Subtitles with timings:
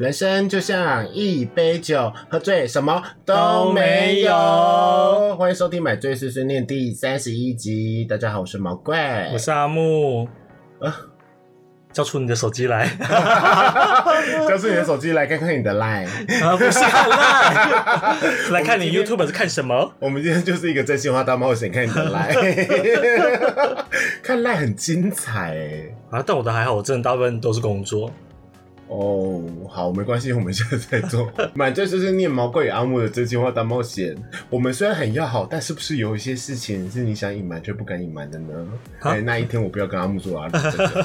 [0.00, 5.36] 人生就像一杯酒，喝醉什么都没有。
[5.38, 8.06] 欢迎收听《买醉碎碎念》第三十一集。
[8.08, 10.26] 大家好，我是毛怪，我是阿木。
[10.80, 10.96] 啊，
[11.92, 12.88] 交出你的手机来，
[14.48, 16.06] 交出你的手机来看看你的 line。
[16.42, 19.92] 啊，不是看 line， 来看你 YouTube 是看什么？
[20.00, 23.84] 我们今天就是一个真心话大冒险，看你的 line，
[24.24, 25.94] 看 line 很精彩哎。
[26.10, 28.10] 啊，但我的还好，我真的大部分都是工作。
[28.90, 34.16] 哦，好，没关系，我们现在在做 满醉就是念毛怪与阿木的真心话大冒险。
[34.50, 38.68] 我们虽然很要好，但是不是有一些事情是你想隐瞒却不敢隐瞒的呢？
[38.98, 40.50] 哎，那一天我不要跟阿木说啊，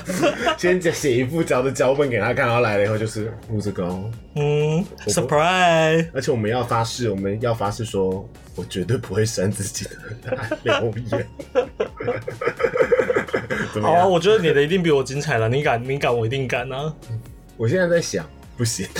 [0.58, 4.12] 先写一副脚的脚本给他看，然后来了以后就是录这个哦。
[4.36, 6.10] 嗯，surprise！
[6.12, 9.86] 而且我们要发誓，我们要发誓说，我绝对不会删自己
[10.24, 11.28] 的留言。
[13.80, 15.48] 好啊，我觉得你的一定比我精彩了。
[15.48, 16.92] 你敢，你敢，我一定敢啊！
[17.58, 18.26] 我现在在想，
[18.58, 18.86] 不行，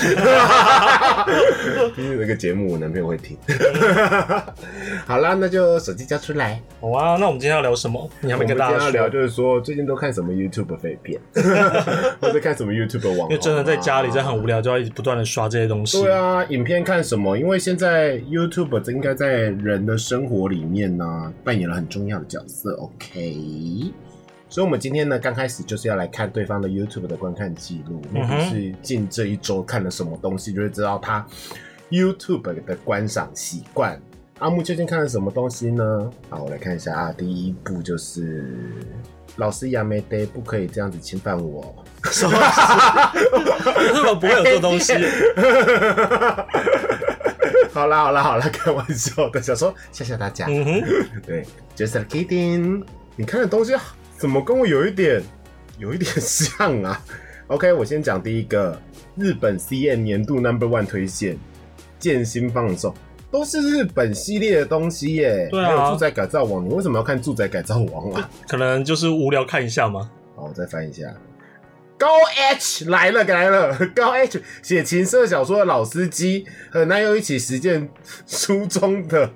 [1.96, 3.36] 因为这个节目我男朋友会听。
[5.06, 6.60] 好啦，那就手机交出来。
[6.80, 8.10] 好啊，那我们今天要聊什么？
[8.20, 8.90] 你还没跟大家说。
[8.90, 11.20] 聊就是说，最近都看什么 YouTube 废片，
[12.20, 13.28] 或者看什么 YouTube 网。
[13.28, 16.02] 因为真的在家里真的很无聊，就要一直不断的刷这些东西。
[16.02, 17.36] 对啊，影片看什么？
[17.36, 22.74] 因为现在 YouTube 应该在人的生活里面呢，扮演了很重要的角色。
[22.74, 23.92] OK。
[24.48, 31.26] 所以，我们今天呢，刚开始就是要来看对方的 YouTube 的观看记录，或者是近这一周看了什么东西，就会知道他
[31.90, 34.00] YouTube 的观赏习惯。
[34.38, 36.10] 阿木究竟看了什么东西呢？
[36.28, 38.54] 好，我来看一下啊，第一部就是
[39.36, 41.74] 老师亚美得不可以这样子侵犯我。
[42.04, 42.38] 什么？
[43.92, 44.92] 根本不会有这东西。
[47.72, 50.46] 好啦，好啦，好啦，开玩笑的，想说吓吓大家。
[50.48, 50.82] 嗯哼，
[51.26, 51.44] 对
[51.76, 52.84] ，Just kidding。
[53.16, 53.74] 你看的东西。
[54.18, 55.22] 怎么跟我有一点
[55.78, 57.00] 有一点像啊？
[57.48, 58.80] OK，我先讲第一个，
[59.16, 61.38] 日本 CN 年度 Number One 推荐，
[61.98, 62.94] 剑心放送，
[63.30, 65.48] 都是日本系列的东西耶。
[65.50, 65.66] 对啊。
[65.66, 68.30] 还有住宅改造王，你为什么要看住宅改造王啊？
[68.48, 70.10] 可能就是无聊看一下吗？
[70.34, 71.04] 好，我再翻一下。
[71.98, 72.08] 高
[72.50, 77.88] H 来了来了， 高 H 写情色小说的老司机和男友一起实践
[78.26, 79.30] 书中的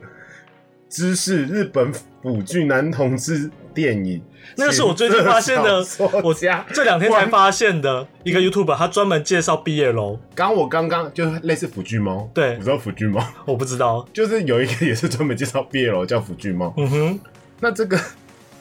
[0.88, 1.92] 知识，日本
[2.22, 4.22] 腐剧男同志电影。
[4.56, 5.84] 那个是我最近发现的，
[6.24, 10.18] 我这两天才发现的一个 YouTube，他专门介绍毕业楼。
[10.34, 13.24] 刚我刚刚就类似腐剧猫，对，你知道腐剧猫？
[13.44, 16.74] 我不知道，就是有一个也是专门介绍毕业楼，叫腐剧猫。
[16.76, 17.20] 嗯哼，
[17.60, 17.98] 那这个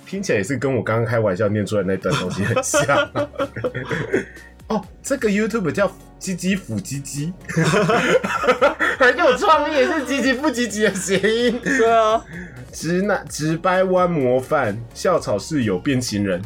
[0.05, 3.09] 听起来也是跟我刚刚开玩笑念出来那段东西很像。
[4.69, 7.33] 哦，这个 YouTube 叫鸡鸡腐鸡鸡，
[8.97, 11.59] 很有创意，是积极不积极的谐音。
[11.63, 12.23] 对啊。
[12.71, 16.39] 直男直掰弯模范，校草室友变情人。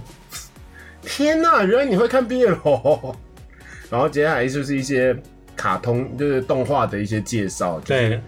[1.01, 3.13] 天哪，原来你会看毕业楼。
[3.91, 5.13] 然后接下来就是一些
[5.53, 7.78] 卡通，就是动画的一些介绍。
[7.81, 8.22] 对，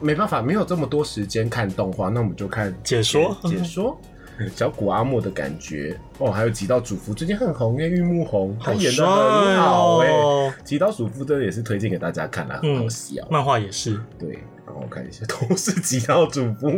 [0.00, 3.36] 没办法，没有这么多时间看动画，那我们就看解说。
[3.44, 4.00] 解说，
[4.54, 10.54] 小古阿莫的感觉哦，还有极道主夫最近很红，因为玉木宏他演的很好哎。
[10.64, 13.26] 极道主夫真的也是推荐给大家看啊，很好笑。
[13.30, 14.38] 漫画也是，对。
[14.74, 16.70] 我看一下， 都是几道主夫，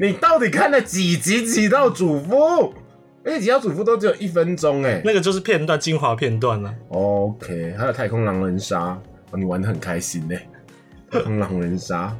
[0.00, 2.74] 你到底看了几集几道主夫？
[3.24, 6.74] 而且几道主夫都只有一分钟哎，那个就是片段精华片段了。
[6.88, 9.00] OK，还有太空狼人杀，
[9.32, 10.36] 你玩的很开心呢。
[11.10, 12.16] 太空狼人杀，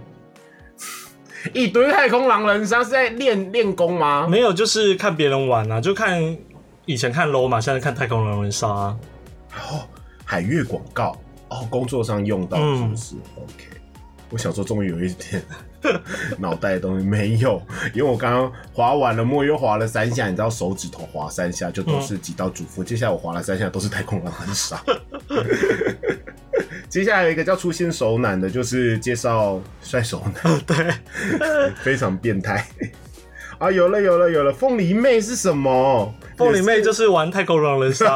[1.52, 4.26] 一堆太空狼人杀是在练练功吗？
[4.28, 6.36] 没有，就是看别人玩啊，就看
[6.84, 8.66] 以前看 low 嘛，现在看太空狼人杀。
[8.68, 8.98] 哦，
[10.24, 11.16] 海月广告
[11.48, 13.64] 哦，工作上用到是不是？OK。
[14.28, 15.40] 我小时候终于有一点
[16.36, 17.62] 脑袋的东西没有，
[17.94, 24.84] 因为我刚刚滑完了，莫又滑了三下，你知道手指头滑三下就都是几道主妇，接下来我滑了三下都是太空人，很少。
[26.88, 30.76] 接下来有一个叫初心手男的，就是介绍帅手男， 对，
[31.82, 32.66] 非常变态。
[33.58, 36.14] 啊，有了有了有了，凤梨妹是什么？
[36.36, 38.14] 凤梨妹就是玩太空狼人杀，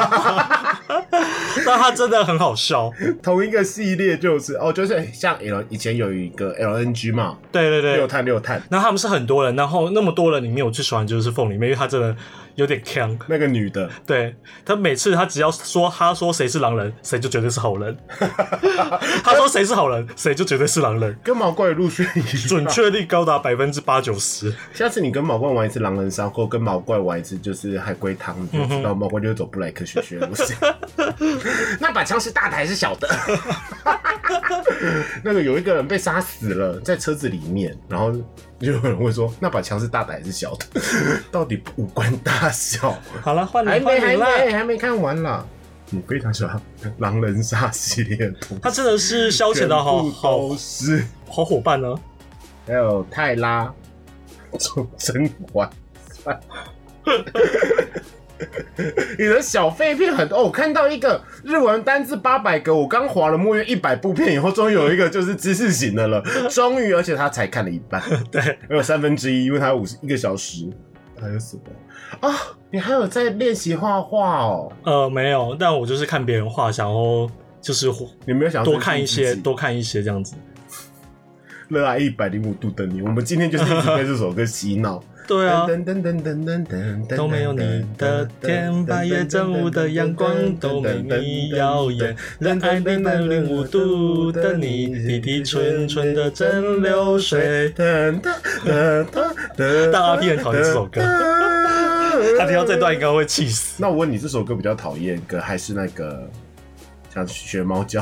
[1.65, 2.93] 那她真的很好笑。
[3.23, 12.15] 同一个系列就是哦，就是像 L 以前有一个 LNG 嘛，对对对，六探六探，那他们是很多人，然后那么多人里面，我最喜欢就是凤梨妹，因为她真的。
[12.61, 14.35] 有点强，那个女的，对
[14.67, 17.97] 她每次她只要说她说谁是狼人，谁就绝对是好人。
[19.25, 21.19] 她说谁是好人，谁就绝对是狼人。
[21.25, 24.55] 跟毛怪入选一样准确率高达百分之八九十。
[24.75, 30.55] 下次你跟毛怪玩一次狼人杀，或跟毛怪玩一次就是海龟汤，你就知道毛怪就走布莱克学学路线。
[31.81, 33.09] 那把枪是大的还是小的？
[35.25, 38.13] 那个有一个人被杀死了，在车子里面，然后。
[38.61, 40.67] 就有人会说，那把枪是大的还是小的？
[41.33, 42.97] 到底无关大小。
[43.23, 45.47] 好了，换你，还没还没还没看完啦。
[45.93, 46.61] 我非常喜欢
[46.99, 51.05] 狼人杀系列的东西，他真的是消遣的好好都是。
[51.29, 51.95] 好伙伴呢。
[52.67, 53.73] 还有泰拉、
[54.97, 55.69] 甄嬛
[56.23, 56.41] 传。
[59.19, 70.69] 你的小废片很多、哦，我看到一个日文单字八百个，我刚划了墨月一百部片以后，终于有一个就是知识型的了， 终于，而且他才看了一半，对，还有三分之一，因为他有五十一个小时。
[71.21, 71.63] 还有什么
[72.27, 72.35] 啊？
[72.71, 74.73] 你还有在练习画画哦？
[74.85, 77.91] 呃，没有，但我就是看别人画，想要就是
[78.25, 80.35] 你没有想多看一些，多看一些这样子。
[81.69, 84.99] 热爱一百零五度的你，我们今天就是一直被这首歌洗脑。
[85.31, 92.17] 对啊，噔噔噔噔噔噔噔，都没有你的天，八月正午的阳光都没你耀眼。
[92.41, 97.73] 热爱一百零五度的你，滴滴纯纯的蒸馏水。
[97.75, 98.35] 噔噔
[98.67, 99.91] 噔噔噔。
[99.93, 101.01] 但阿 P 很讨厌这首歌，
[102.37, 103.81] 他听到这段应该会气死。
[103.81, 106.29] 那我问你，这首歌比较讨厌歌还是那个
[107.13, 108.01] 像学猫叫？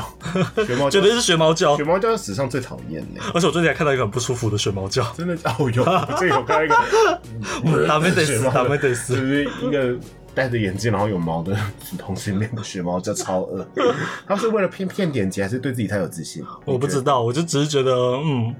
[0.65, 9.15] 学猫叫 绝对是学猫叫学，猫叫是史上最讨厌的，而且我最近还看到一个很不舒服的学猫叫，真的哦有，我最近有看到一个 打没得死，打没得就死。
[9.15, 9.97] 是一个
[10.35, 11.57] 戴着眼镜然后有毛的
[11.97, 13.67] 同性恋的学猫叫，超恶。
[14.27, 16.45] 他是为了骗骗点击，还是对自己太有自信？
[16.65, 18.55] 我不知道，我就只是觉得，嗯，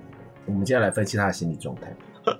[0.45, 1.95] 我们接下来分析他的心理状态。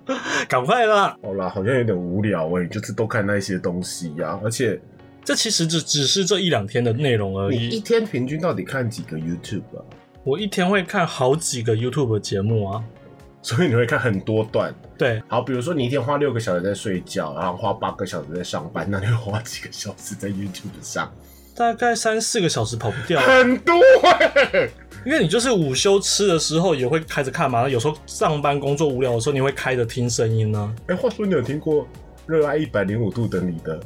[0.50, 1.16] 赶快啦！
[1.24, 4.80] 好啦，好像有点无聊哎、就是都看那些东西呀、而且
[5.30, 7.80] 这其实只只是这一两天的内容而你一。
[7.80, 9.86] 天平均到底看几个 YouTube 啊？
[10.24, 12.84] 我一天会看好几个 YouTube 的节目啊。
[13.44, 14.74] 所以你会看很多段。
[14.98, 21.14] 对，好，比如说你一天花六个小时在睡觉，然后花八个小时在上班，那你会花几个小时在 YouTube 上？
[21.56, 24.68] 大概三四个小时跑不掉，很多哎、
[25.06, 31.84] 因为你就是午休吃的时候也会开着看嘛，有时候上班工作无聊的时候，你会开着听声音呢、哎、话说你有听过
[32.26, 33.80] 《热爱一百零五度的你》的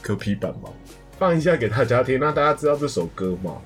[0.00, 0.70] 歌批版吗？
[1.18, 3.56] 放一下给大家听，让大家知道这首歌嘛。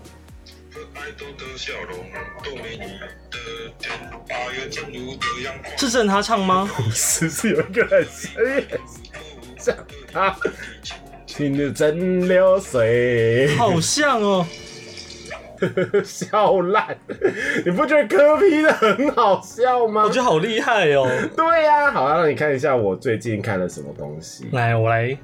[5.77, 6.69] 是真的他唱吗？
[6.77, 8.65] 不是，是有一个人声音
[9.59, 9.75] 像
[10.13, 10.37] 他，
[11.27, 14.47] 听着蒸馏水， 好像哦，
[16.05, 16.97] 笑烂。
[17.65, 20.05] 你不觉得歌批的很好笑吗？
[20.05, 21.09] 我觉得好厉害哦。
[21.37, 24.49] 对呀、好，让你看一下我最近看了什么东西。
[24.53, 25.17] 来，我来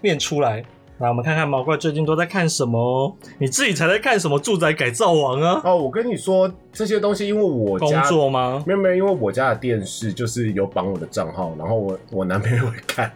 [0.00, 0.64] 念出来。
[0.98, 3.12] 来，我们看看毛怪最近都在看什么哦。
[3.38, 5.60] 你自己才在看什么《住宅改造王》啊？
[5.64, 8.62] 哦，我跟你说这些东西，因为我工家作吗？
[8.64, 13.10] 没有没有，因为我家的电视就是有绑我的账号，然后我我男朋友会看，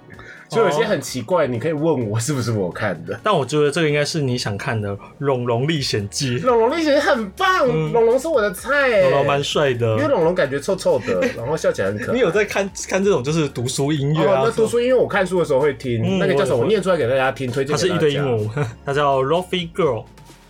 [0.48, 3.18] 所以有些很奇怪，你可以问我是不是我看的。
[3.22, 10.08] 但我觉得这个应该是你想看的《龙龙历险记》， 龙龙历险很棒，嗯龙龙是我的菜欸，龙龙蛮帅因为的。
[10.08, 12.14] 龙龙感觉臭臭的， 然后笑起来很可爱。
[12.14, 14.40] 你有在看看这种就是读书音乐啊？
[14.40, 16.56] 哦，那读书，因为我看书的时候会听，嗯那个叫什么？
[16.56, 17.80] 我我念出来给大家听，推荐它。
[17.82, 18.50] 是一堆英文，
[18.84, 20.04] 它叫 Rofi Girl。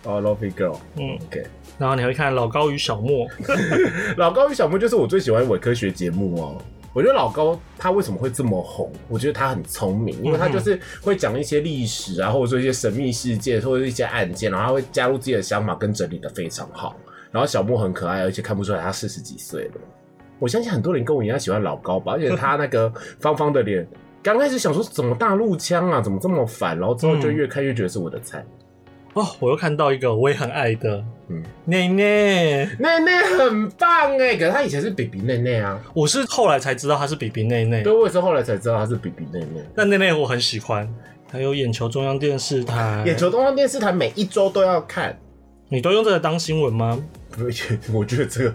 [0.05, 0.77] 哦 l o f y Girl。
[0.95, 1.43] 嗯，OK，
[1.77, 3.27] 然后你会看老高与小莫，
[4.15, 6.61] 老高与小莫就是我最喜欢的伪科学节目哦。
[6.93, 8.91] 我觉得老高他为什么会这么红？
[9.07, 16.95] 我觉得他很聪明，因为他就是会讲一些历史啊，或者说一些神秘事件，或者是一些案件，然后他会加入自己的想法跟整理的非常好。
[17.31, 19.73] 然后小莫很可爱，而且看不出来他四十几岁了。
[20.39, 23.87] 我相信很多人跟我一样喜欢老高吧，而且他那个方方的脸，
[24.23, 28.43] 刚开始想说怎么大陆腔啊，怎么这么烦，然后之后就越看越觉得是我的菜。
[29.13, 37.81] 哦，我又看到一个我也很爱的，嗯，内内，内内很棒哎，可是他以前是比比内内啊，我是后来才知道他是比比内内。
[37.81, 39.61] 对，，我也是后来才知道他是比比内内。
[39.75, 40.87] 但内内我很喜欢，
[41.31, 45.19] 还有眼球中央电视台，眼球中央电视台每一周都要看，
[45.69, 47.03] 你都用这个当新闻吗？
[47.31, 48.53] 不是，我觉得这个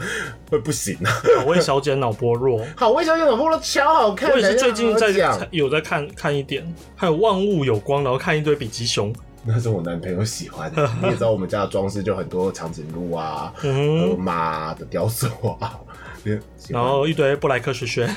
[0.50, 1.10] 会不行啊。
[1.38, 5.08] 好味小姐脑波弱， 好，魏小姐脑波弱超好看，我也是最近在
[5.50, 9.14] 有在看看一点，还有万物有光，然后看一堆比基熊，
[9.46, 10.90] 那是我男朋友喜欢的。
[11.02, 15.26] 你也知道我们家的装饰就很多长颈鹿啊、 河嗯，马的雕塑
[15.60, 15.78] 啊，
[16.68, 18.08] 然后一堆布莱克学学，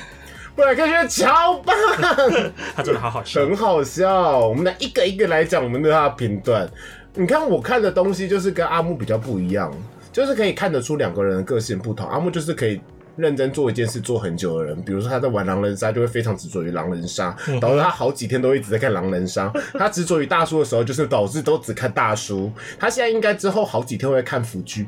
[0.55, 1.75] 布莱克学超棒，
[2.75, 3.41] 他真的好好笑。
[3.41, 4.39] 很好笑。
[4.39, 6.69] 我们来一个一个来讲，我们对他的评断。
[7.13, 9.73] 你看我看的东西就是跟阿木比较不一样，
[10.13, 12.07] 就是可以看得出两个人的个性不同。
[12.07, 12.79] 阿木就是可以
[13.17, 19.51] 认真做一件事做很久的人，比如说他在玩狼人杀，就会非常执着于狼人杀，导致他好几天都一直在看狼人杀。
[19.77, 22.51] 他执着于大叔的时候，就是导致都只看大叔。
[22.79, 24.87] 他现在应该之后好几天会看腐剧。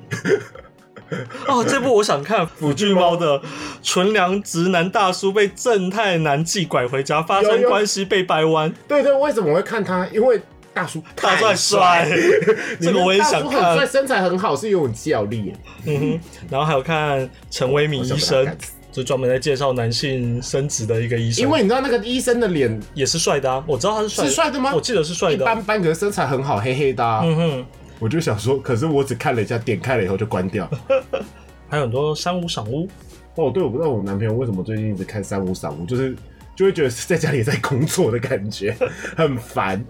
[1.48, 3.42] 哦，这部我想看 腐剧猫的
[3.82, 10.06] 纯良直男大叔被正太男妓拐回家，发生关系被掰弯，对对，为什么会看他？
[10.14, 10.40] 因为
[10.80, 12.10] 大叔大太帅帅，
[12.80, 15.54] 这个我也想很帅，身材很好，是因为我教练。
[15.86, 16.20] 嗯哼，
[16.50, 18.48] 然后还有看陈维敏医生，
[18.92, 25.36] 就专门在介绍男性生殖的一个医生，因为你知道那个医生的脸也是帅的啊，我知道他是帅是帅的吗我记得是帅的。
[25.36, 27.22] 一般般，可是身材很好，黑黑的、啊。
[27.24, 27.66] 嗯哼，
[28.00, 30.70] 我就想说，可是我只看了一下，点开了以后就关掉。
[31.70, 32.88] 还有很多三屋赏屋，
[33.36, 36.16] 哦，对，我不知道我男朋友为什么最近一直看三五赏屋，就是
[36.56, 38.76] 就会觉得是在家里在工作的感觉，
[39.16, 39.86] 很烦。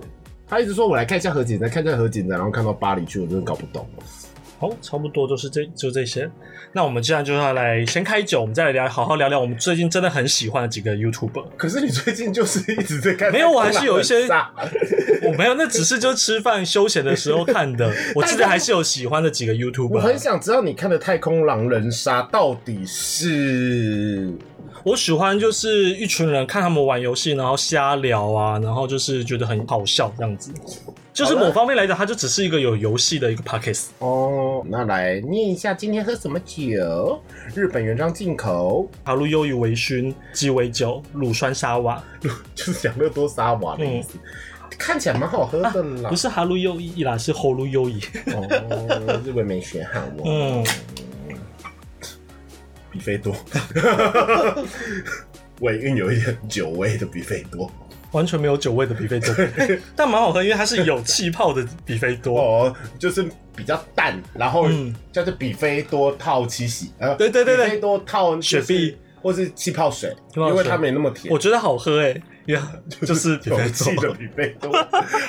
[0.49, 3.87] 他一直说我来看一下何景展，看一下何景展，然后看到巴黎去，我真的搞不懂。
[4.59, 6.29] 好，差不多就是这就这些。
[6.73, 11.45] 那我们既然就要来先开酒，我们再来聊，好好聊聊我们最近真的很喜欢的几个 YouTuber。
[11.57, 14.27] 可是你最近就是一直在看，没有我还是有一些
[15.23, 17.91] 我没有，那只是就吃饭休闲的时候看的。
[18.13, 20.19] 我记得还是有喜欢的几个 YouTuber 很。
[20.19, 24.33] 想知道你看的《太空狼人杀》到底是
[24.83, 30.51] 我喜欢就是一群人看他们玩游戏，然后瞎聊啊，然后就是觉得很好笑这样子。
[31.13, 33.87] 就是某方面来讲，它就只是一个有游戏的一个 Pockets。
[33.99, 34.63] 哦。
[34.67, 37.21] 那来念一下今天喝什么酒？
[37.55, 42.01] 日本原装进口，哈路优于微醺鸡尾酒乳酸沙瓦，
[42.53, 44.17] 就是养乐多沙瓦的意思。
[44.77, 46.09] 看起来蛮好喝的啦。
[46.09, 47.99] 不是哈鲁优一啦，是喉咙优一。
[48.27, 50.23] 哦，日文没学好哦。
[50.25, 50.63] 嗯，
[52.91, 53.35] 比菲多，
[55.61, 57.69] 尾韵有一点酒味的比菲多。
[58.11, 59.33] 完全没有酒味的比菲多，
[59.95, 62.39] 但蛮好喝，因为它是有气泡的比菲多。
[62.39, 63.23] 哦，就是
[63.55, 71.37] 比较淡，然后嗯叫做比菲多套七喜，呃，对对对对比菲多套雪碧或是气泡水，泡水因为它没那么甜我。
[71.37, 72.71] 觉得好喝哎，呀，
[73.05, 74.11] 就是比有菲多气的。
[74.13, 74.71] 比菲多，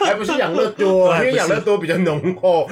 [0.07, 2.69] 还不是养乐多， 因对为养乐多比较浓厚，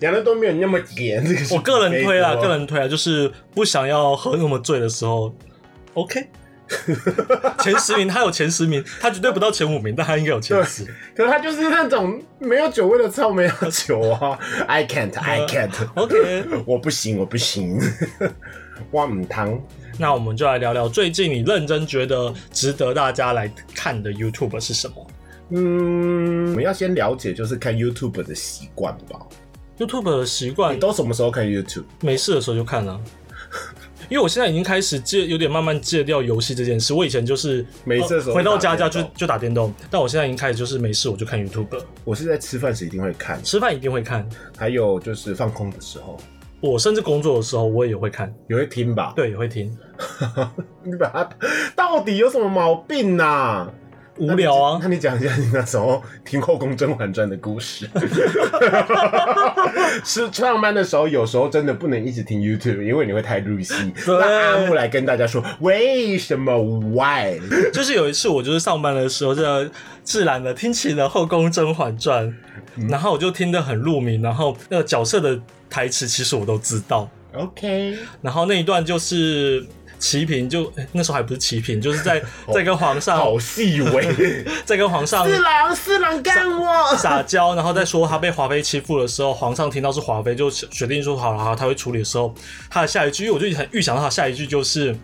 [0.00, 1.24] 养乐多没有那么甜。
[1.24, 5.32] 这个是我个人推啦，比菲多个人推啦，就是不想要喝那么醉的时候
[5.94, 6.26] ，OK。
[7.60, 10.84] 前十名，他有前十名，他绝对不到前五名，但他应该有前十。
[11.14, 17.78] 可是他就是那种没有酒味的草莓亚酒啊， I can't, I 呃 can't，OK， 我不行，我不行，
[18.92, 19.60] 哇母汤。
[19.98, 25.06] 那我们就来聊聊最近你认真觉得值得大家来看的 YouTube 是什么
[25.50, 29.18] 嗯，我们要先了解就是看 YouTube 的习惯吧。
[29.78, 31.84] ？YouTube 的习惯你，都什么时候看 YouTube？
[32.00, 33.00] 没事的时候就看了、
[34.08, 36.94] 因为我现在已经开始戒，有点慢慢戒掉游戏这件事。
[36.94, 46.16] 我以前就是没事的时候呃回到家家就就打电动，但我现在已经开始就是没事我就看 YouTube，我是在吃饭时一定会看，吃饭一定会看，还有就是放空的时候
[46.60, 49.12] 我甚至工作的时候我也会看，也会听吧。
[49.14, 49.76] 对，也会听。
[50.82, 51.28] 你把它
[51.74, 53.70] 到底有什么毛病呐、
[54.18, 57.88] 无聊啊那，你讲一下你那时候听《后宫甄嬛传》的故事。
[60.04, 63.74] 是上班的时候，有时候真的不能一直听 YouTube，因为你会太入戏。
[64.04, 67.38] 对那阿木来跟大家说为什么？Why？
[67.72, 69.42] 就是有一次我就是上班的时候，就
[70.02, 72.26] 自然的听起了《后宫甄嬛传》，
[72.76, 79.64] 嗯然后我就听得很入迷，然后那个角色的台词其实我都知道，OK，然后那一段就是
[79.98, 84.44] 齐嫔就、诶那时候还不是齐嫔，就是在哦 在跟皇上好细微。
[84.64, 86.96] 在跟皇上四郎，四郎干我！
[86.96, 92.34] 撒娇，然后再说他被华妃欺负的时候，皇上听到是华妃，就决定说好了好了，他会处理的时候，
[92.70, 94.96] 他的下一句，因为我就很预想到他下一句就是。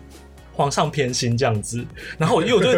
[0.55, 1.83] 皇上偏心这样子，
[2.15, 2.69] 然后我因为我就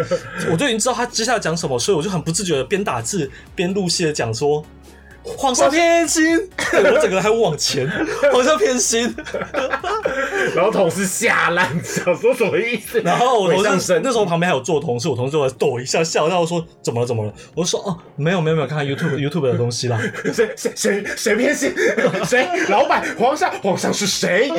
[0.50, 4.64] 我就已经知道他接下来讲什么，所以我就很不自觉的边打字边录戏的讲说
[5.36, 6.36] 皇上偏心，
[6.72, 7.88] 我整个人还往前，
[8.32, 9.14] 皇上偏心，
[10.54, 13.00] 然后同事吓烂，想说什么意思？
[13.00, 17.32] 然后我同事那时候旁边还有做同事，我同事就抖一下笑，然后说怎么了怎么了？
[17.54, 20.00] 我就说哦没有没有没有看 YouTube YouTube 的东西啦，
[20.32, 21.72] 谁谁谁谁偏心？
[22.24, 22.46] 谁？
[22.68, 23.04] 老板？
[23.18, 23.50] 皇上？
[23.62, 24.50] 皇上是谁？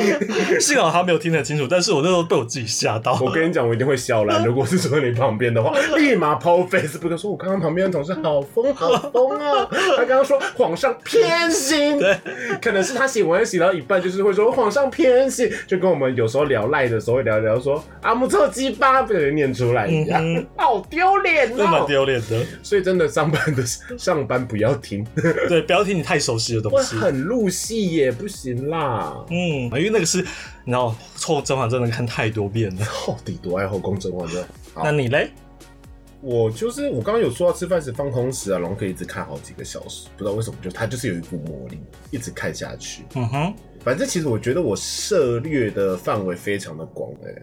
[0.60, 3.18] 幸好他没有听得清楚，但是我那时候被我自己吓到。
[3.20, 4.44] 我跟你讲，我一定会笑烂。
[4.44, 12.18] 如果是坐在你旁边的话，立马抛 Facebook 说：“我刚刚旁边的同事好疯好疯啊！”他刚刚说皇上偏心，对，
[12.60, 21.84] 可能是他写文案写到一半，就是会说皇上偏心，就跟我们有时候聊赖的时候会聊聊说阿木特鸡巴，不小心念出来一样，嗯好丢脸真蛮哦。
[21.86, 22.44] 丢脸的。
[22.62, 23.62] 所以真的上班的
[23.96, 25.06] 上班不要听，
[25.48, 26.96] 对，不要听你太熟悉的东会西。
[26.96, 29.14] 很入戏也，不行啦。
[29.30, 30.94] 嗯，因为那个是，你知道，
[31.26, 32.84] 《后甄嬛传》真的看太多遍了。
[33.06, 34.42] 到底多爱后宫甄嬛传？
[34.74, 35.30] 好那你嘞？
[36.20, 41.78] 我就是我刚刚有说到吃饭时放空时啊，然后可以一直看好几个小时，不知道为什么，就它就是有一股魔力，
[42.10, 43.04] 一直看下去。
[43.14, 47.42] 嗯哼，反正其实我觉得我涉猎的范围非常的广诶、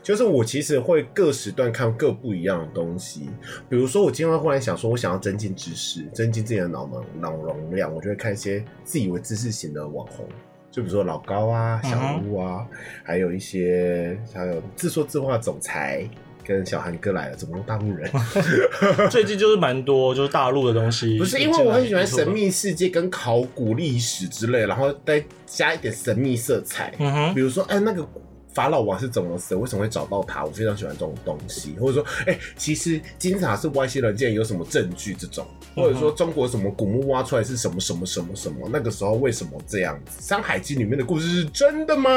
[0.00, 3.28] 就是我其实会各时段看各不一样的东西，
[3.68, 10.24] 比如说我今天忽然想说，我想要增进知识，增进自己的脑容脑容量，我就会看一些自以为知识型的网红，
[10.70, 12.64] 就比如说老高啊、小屋啊，
[13.02, 16.08] 还有一些还有自说自话的总裁。
[16.44, 18.10] 跟小韩哥来了，怎么用大陆人？
[19.10, 21.18] 最近就是蛮多就是大陆的东西。
[21.18, 22.34] 不是因为我很喜欢神。
[22.34, 26.92] 秘世界跟考古历史之类，然后再加一点神秘色彩。
[26.98, 28.04] 嗯哼，比如说，哎，那个
[28.52, 30.44] 法老王是怎么死，为什么会找到他？
[30.44, 35.46] 我非常喜欢这种东西，或者说，哎、其实金字塔是外星人，竟然有什么证据这种，
[35.76, 40.20] 或者说中国什么古墓挖出来是什么什么什么什么，那个时候为什么这样子？
[40.28, 42.10] 《山海经》里面的故事是真的吗？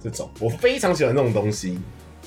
[0.00, 1.76] 这种我非常喜欢这种东西。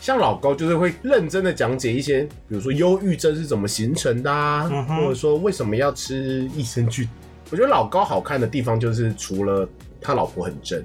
[0.01, 7.07] 像老高就是会认真的讲解一些，比如说忧郁症是怎么形成的啊，嗯或者说为什么要吃益生菌。
[7.51, 9.69] 我觉得老高好看的地方就是除了
[10.01, 10.83] 他老婆很正，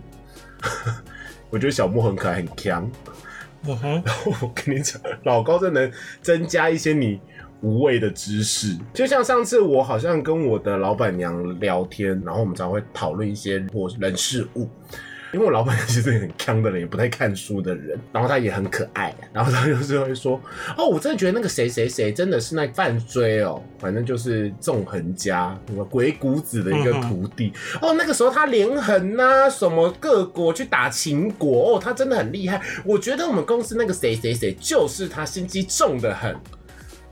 [1.49, 2.91] 我觉得小莫很可爱很强。
[3.67, 4.03] 嗯哼，
[4.43, 7.19] 我跟你讲，老高真能增加一些你
[7.63, 8.77] 无谓的知识。
[8.93, 14.69] 就像上次我好像跟我的老板娘聊天，然后我们才会讨论一些或人事物。
[15.37, 20.41] 因为我老板其实也很坑的人，也不太看书的人， 然后他也很可爱，然后他就是会说
[20.79, 27.53] ：“哦，我真的觉得那个谁谁谁真的是那范追哦，反正就是纵横家什么鬼谷子的一个徒弟、
[27.83, 32.59] 哦，那个时候他连横呐、什么各国去打秦国哦，他真的很厉害。
[32.83, 36.35] 我觉得我们公司那个谁谁谁就是他心机重的很。”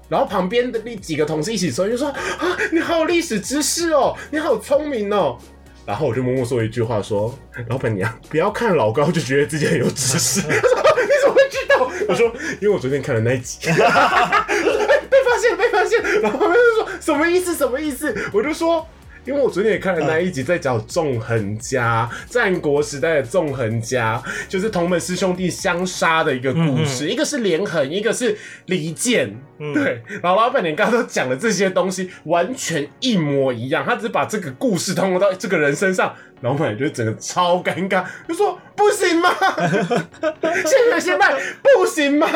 [0.07, 5.39] 然后旁边的那几个同事一起说，就说啊，你好有历史知识哦，你好聪明哦。
[5.87, 7.37] 然后我就默默说一句话说，
[7.69, 10.41] 老板娘不要看老高就觉得自己很有知识。
[10.41, 11.91] 他 说你怎么会知道？
[12.09, 12.27] 我说
[12.61, 16.03] 因为我昨天看了那一集， 被发现被发现。
[16.23, 18.15] 然后他们就说什么意思什么意思？
[18.33, 18.87] 我就说。
[19.25, 27.09] 因为我昨天也看了那一集，在讲纵横家，战国时代的纵横家，就是同门师兄弟相杀的一个故事。
[27.09, 29.35] 一个是连横，一个是离间。
[29.73, 39.31] 对，然后老板娘刚刚都讲了这些东西完全一模一样，他只是把这个故事通过到这个人身上，老板娘就整个超尴尬，就说不行吗？
[40.43, 42.29] 现在现在不行吗？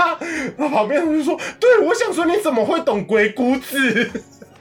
[0.56, 4.10] 然后旁边人就说，对，我想说你怎么会懂鬼谷子？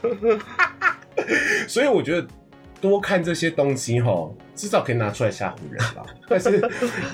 [1.67, 2.27] 所以我觉得
[2.79, 6.03] 多看这些东西哈，至少可以拿出来吓唬人吧。
[6.29, 6.61] 但是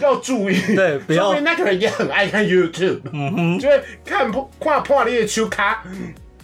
[0.01, 5.83] 要注意，对不要说明那个人也很爱看 YouTube，嗯哼，就会看破跨破裂秋卡，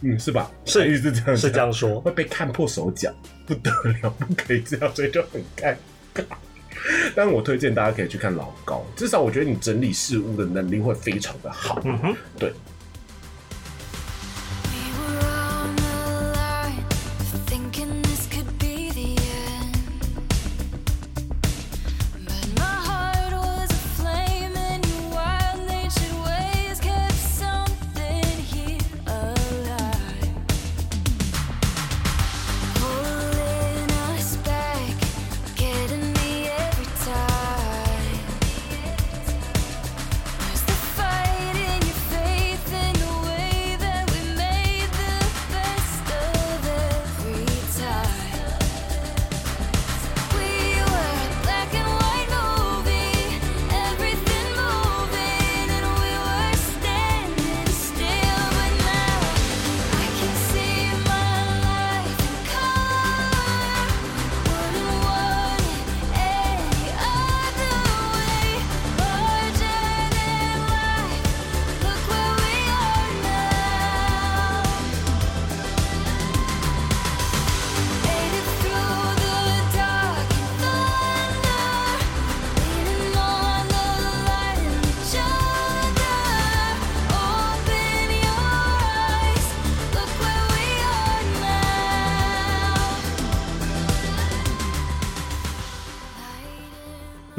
[0.01, 0.49] 嗯，是吧？
[0.65, 1.99] 是一直这样，是这样说。
[2.01, 3.13] 会被看破手脚，
[3.45, 3.69] 不得
[4.01, 5.75] 了，不可以这样，所以就很尴
[6.13, 6.23] 尬。
[7.13, 11.81] 但我推荐大家可以去看老高，至少我觉得你整理事物的能力会非常的好。
[11.83, 12.53] 嗯哼，对，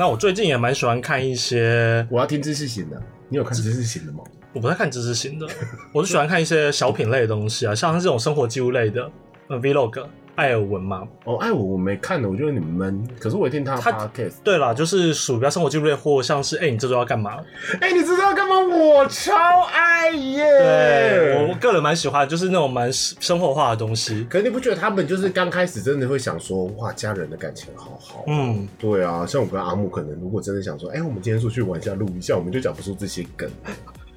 [0.01, 4.25] 那我最近也蛮喜欢看一些，我要听知识型的，你有看知识型的吗？
[4.55, 5.47] 我不太看知识型的，
[5.93, 9.11] 我是喜欢看一些小品类的东西啊，像这种生活记录类的，
[9.49, 11.07] 呃，vlog，艾尔文嘛。
[11.25, 13.07] 哦，艾尔文我没看的，我觉得你闷。
[13.19, 17.38] 可是我一听他的他 podcast，对啦，就是鼠标生活记录类，或像是哎、你这周要干嘛？
[17.81, 18.57] 哎、你这周要干嘛？
[18.61, 19.35] 我超
[19.73, 20.45] 爱耶！
[20.45, 24.27] 对我个人蛮喜欢，就是那种蛮生活化的东西。
[24.31, 28.25] 可是你不觉得他们就是刚开始真的会想说，哇，家人的感情好好。
[28.27, 33.51] 嗯，对啊，像我跟阿木可能如果真的想说，哎、我们今天出去玩一下，录一下，我们就讲不出这些梗，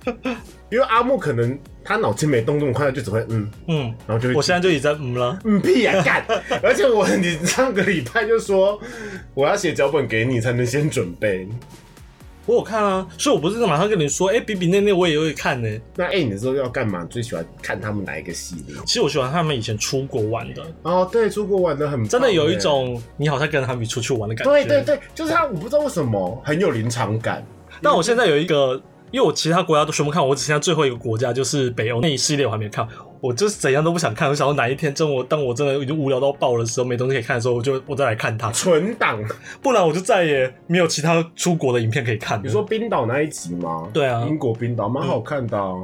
[0.69, 5.39] 因为阿木可能他脑筋没动这么快，他就只会嗯，嗯，然后就会我现在就已经在嗯了。
[5.43, 6.25] 嗯屁呀、干！
[6.63, 8.79] 而且我你上个礼拜就说
[9.33, 11.47] 我要写脚本给你，才能先准备。
[12.45, 17.05] 我有看啊，所以我不是马上跟你说，哎、比比那那我也会看呢、那哎、你说要干嘛？
[17.05, 18.75] 最喜欢看他们哪一个系列？
[18.85, 22.57] 其实我喜欢他们以前出国玩的，哦，对，出国玩的很棒真的有一耶。
[22.59, 24.51] 种你好像跟他们出去玩的感觉。
[24.51, 24.81] 对对。
[24.83, 27.45] 对，就是他，我不知道为什么很有临场感。
[27.81, 28.81] 但我现在有一个
[29.13, 32.85] 因为我其他国家都全部看，我只剩下最后一个国家就是北欧那一系列我还没看，
[33.21, 39.23] 我就是怎样都不想看，我想到哪一天真我当我真的已经无聊到爆的时候，没东西可以看的时候，我就我再来看它，存档。
[39.61, 42.43] 不然我就再也没有其他出国的影片可以看了。
[42.43, 43.87] 你说冰岛那一集吗？
[43.93, 45.75] 对啊英国冰岛蛮好看的、啊，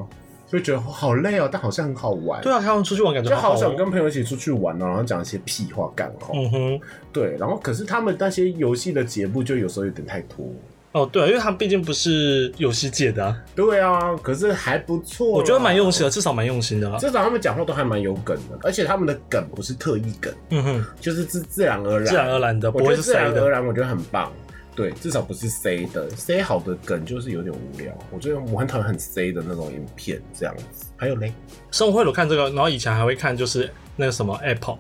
[0.48, 2.42] 就觉得好累哦，但好像很好玩。
[2.42, 6.34] 对啊，他们出去玩感觉就好好想跟朋友一起出去玩哦，然后讲一些屁话干话。
[6.34, 6.82] 嗯哼，
[7.14, 10.44] 对，然后可是他们那些游戏的节目就有时候有点太拖。
[10.92, 16.98] 哦对啊，因为他们毕竟不是游戏界的、啊，对啊，可是还不错，我觉得蛮用心的，至少蛮用心的啦。
[16.98, 23.50] 至少他们讲话都还蛮有梗的，而且他们的梗不是特意梗，嗯哼，就是自自然而然，自然而然的，不会是塞的自然而的。
[23.50, 24.32] 然，我觉得很棒。
[24.76, 27.94] 对，至少不是 C 的，C 好的梗就是有点无聊。
[28.12, 30.86] 我觉得我很讨厌很 C 的那种影片这样子。
[30.96, 31.34] 还有嘞，
[31.70, 34.78] 生活会有看这个，然后以前还会看就是那个什么 Apple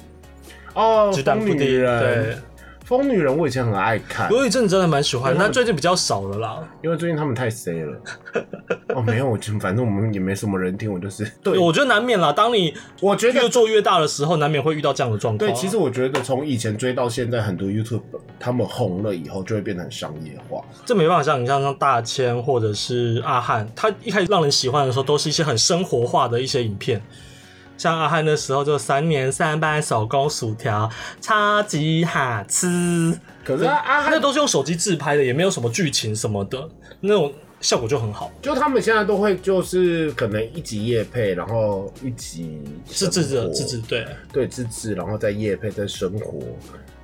[0.73, 2.37] 哦，鸡蛋布丁，疯女人，对，
[2.89, 6.67] 疯女人我以前很爱看，有一阵子真的蛮喜欢，对但最近比较少了啦。
[6.81, 7.95] 因为最近他们太 C 了。
[8.95, 15.53] 哦，没有，我就反正我们也没什么人听，我就是对，我觉得难免啦，当你我觉得越做越大的时候，难免会遇到这样的状况啊。
[15.53, 18.01] 对，其实我觉得从以前追到现在，很多 YouTube
[18.39, 20.59] 他们红了以后，就会变得很商业化。
[20.83, 26.99] 这没办法像你像像大千或者是阿汉，他一开始让人喜欢的时候，都是一些很生活化的一些影片。
[27.79, 30.87] 像阿汉的时候就三年三班手工薯条，
[31.21, 33.17] 超级好吃。
[33.45, 38.29] 可是啊，阿汉那都是用手机自拍的，也没有什么剧情什么的，那种效果就很好。
[38.41, 42.61] 就他们现在都会就是可能一集夜配，然后一集
[42.91, 44.05] 是自制自制对。
[44.33, 46.37] 对自制，然后再夜配再生活。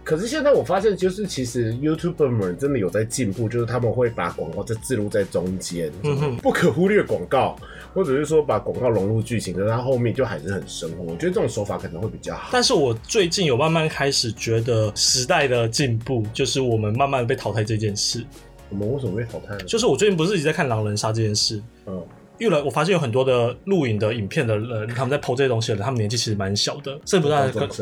[0.03, 7.55] 可是现在我发现，就是其实 YouTuber 们真的有在进步，就是他们会把广告再置入在中间，嗯不可忽略广告，
[7.95, 11.03] 或者是说把广告融入剧情，可是它后面就还是很生活。
[11.03, 12.49] 我觉得这种手法可能会比较好。
[12.51, 18.25] 但是我最近有慢慢开始觉得时代的进步，就是我们慢慢被淘汰这件事。
[18.69, 19.63] 我们为什么被淘汰呢？
[19.63, 22.05] 就是我最近不是一直在看狼人杀这件事，嗯，
[22.39, 27.35] 越来我发现有很多的录影的影片的人，他们在剖这些东西的人，他们年纪其实蛮小的，甚至不是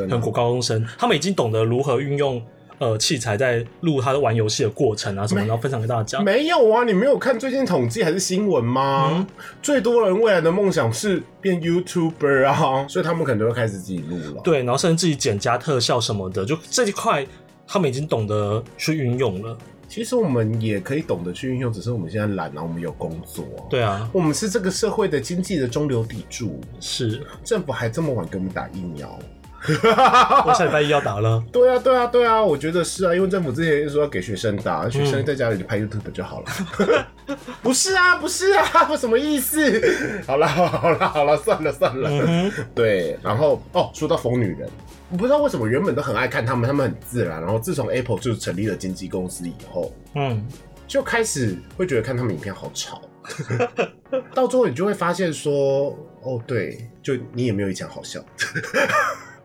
[0.08, 2.40] 很国高中生，他们已经懂得如何运用
[2.84, 6.20] 呃器材在录他的玩游戏的过程啊什么，然后分享给大家。
[6.22, 9.12] 没有啊，你没有看最近统计还是新闻吗？
[9.14, 9.28] 嗯
[9.62, 14.42] 最多人未来的梦想是变 YouTuber 啊，所以他们可能都会开始自己录了。
[14.44, 17.26] 对，然后甚至自己剪加特效什么的，就这一块
[17.66, 19.58] 他们已经懂得去运用了。
[19.88, 23.62] 其实我们也可以懂得去运用，只是我们现在懒啊，我们有工作、啊。
[23.70, 29.20] 对啊，我们是这个社会的经济的中流砥柱，是政府还这么晚给我们打疫苗。
[30.46, 31.44] 我下礼拜一要打了。
[31.52, 37.06] 对啊，对啊，对啊，我觉得是啊，因为政府之前说要给学生打，学生在家里就拍 YouTube 就好了。
[37.62, 40.22] 不是啊，不是啊，我什么意思？
[40.28, 42.10] 好了，好了，好了，算了算了。
[42.12, 44.70] 嗯，对，然后哦，说到疯女人，
[45.10, 50.46] 我不知道为什么原本都很爱看他们，他们很自然，然后自从 Apple 就是成立了经纪公司以后，嗯，
[50.88, 53.02] 就开始会觉得看他们影片好吵。
[54.36, 58.20] 到最后你就会发现说，哦，对，就你也没有以前好笑。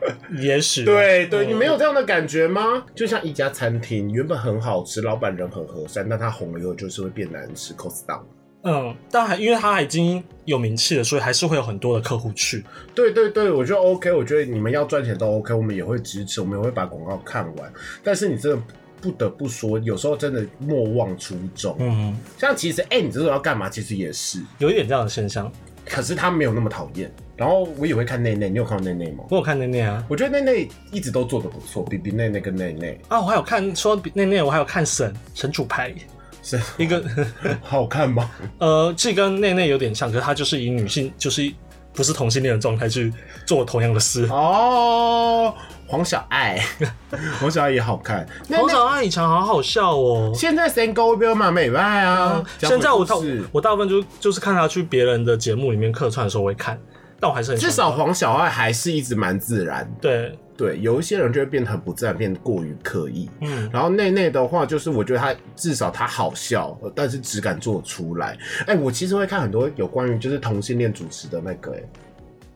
[0.41, 2.85] 也许对对，嗯你没有这样的感觉吗？
[2.95, 8.21] 就像一家餐厅原本很好吃，老板人很和善，但他红了以后就是会变难吃，cost down。
[8.63, 12.65] 嗯，但还因为他已经有名气了，所以还是会有很多的客户去。
[12.95, 17.73] 对对对，我觉得 OK，我觉得你们要赚钱都 OK，我们也会支持，我们也会把广告看完。
[18.03, 18.63] 但是你真的
[19.01, 21.77] 不得不说，有时候真的莫忘初衷。
[21.79, 23.71] 嗯，像其实，哎、你这种要干嘛？
[23.71, 25.51] 其实也是，有一点这样的现象。
[25.87, 27.11] 可是他没有那么讨厌。
[27.39, 29.23] 然后我也会看内内，你有看到内内吗？
[29.31, 35.95] 我有看内内啊，我觉得内内一直都做的不错，比比内内跟内内啊，我还有看说比内内，我还有看神神主牌，
[36.43, 37.03] 是一个
[37.63, 38.29] 好看吗？
[38.59, 41.53] 呃，这跟内内有点像，可是他就是以女性，就是
[41.93, 43.13] 不是同性恋的状态去
[43.47, 44.27] 做同样的事。
[44.31, 45.55] 哦，
[45.87, 46.61] 黄小爱，
[47.41, 48.27] 黄小爱也好看。
[48.51, 50.33] 黄小爱以前好好笑哦。
[50.35, 53.15] 现在 Single 标嘛美外啊，讲现在我大
[53.53, 56.79] 我大部分就就是看他去别人的节目里面客串的时候我会看，
[57.21, 60.01] 但我还是很至少黄小爱还是一直蛮自然的。
[60.01, 63.29] 对，对，有一些人就会变得很不自然，变得过于刻意。
[63.41, 68.39] 嗯，然后内内的话，就是我觉得他至少他好笑，呃但是只敢做出来。
[68.67, 71.83] 哎、我其实会看很多有关于就是同性恋主持的那个、哎，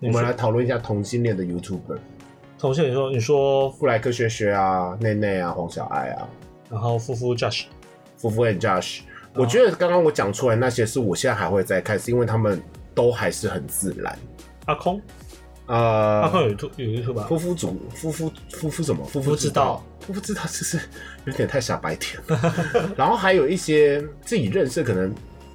[0.00, 1.98] 我们来讨论一下同性恋的 YouTuber，
[2.58, 6.28] 同性你说你说，布莱克学学啊，内内啊，黄小爱啊，
[6.70, 7.64] 然后夫妇 Josh
[8.16, 9.00] 夫妇 and Josh。
[9.34, 12.62] 我觉得刚刚我讲出来那些是我现在还会再看，是因为他们
[12.94, 14.16] 都还是很自然。
[14.66, 15.00] 阿空，
[15.66, 17.24] 阿空呃，有 YouTube 有 YouTube 吧？
[17.28, 19.04] 夫妇主夫妇夫妇什么？
[19.06, 20.80] 夫妇夫知道，夫妇知道，就是
[21.24, 22.54] 有点太傻白甜了。
[22.96, 25.12] 然后还有一些自己认识，可能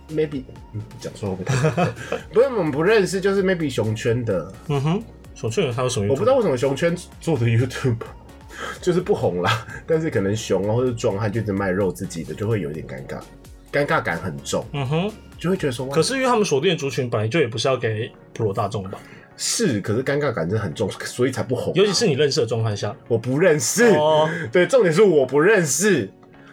[0.10, 0.43] maybe
[0.74, 1.93] 嗯讲错会不会太过分？
[2.34, 5.04] 不是我们不认识，就是 maybe 熊圈的，嗯哼，
[5.36, 7.98] 熊圈有他有什么我不知道为什么熊圈做的 YouTube
[8.82, 13.20] 就是不红啦，但是可能熊啊或者壮汉就一直卖肉自己的，就会有一点尴尬。
[13.71, 15.12] 尴尬感很重，嗯哼。
[15.39, 18.97] 就会觉得说，可是因为他们锁定的族群本来就也不是要给普罗大众吧，
[19.38, 22.95] 是，可是尴尬感真的很重，所以才不红啊、尤其是你认识的状态下。
[23.08, 26.10] 我不认识，哦 对，重点是我不认识。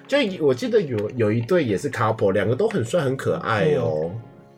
[0.07, 4.11] 就我记得有有一对也是 couple，两个都很帅很可爱哦。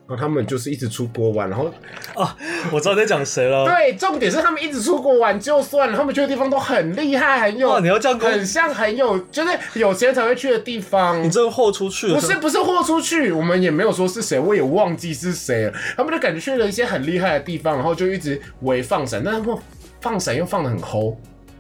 [0.08, 1.72] 然后他们就是一直出国玩，然后
[2.14, 2.36] 啊
[2.72, 3.64] 我知道你在讲谁了。
[3.64, 11.22] 对，重点是他们一直出国玩就算了，他们去的地方都很厉害，很有，哇，你要这样跟我很像很有，就是有钱才会去的地方。
[11.22, 12.14] 你这个豁出去了。
[12.14, 15.72] 不是不是豁出去，我们也没有说是谁，我也忘记是谁了。
[15.96, 19.58] 他们就感觉去了一些很厉害的地方，然后就一直围放闪，但是他们
[20.00, 21.16] 放闪又放的很齁，